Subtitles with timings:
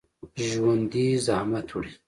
[0.47, 1.91] ژوندي زحمت وړي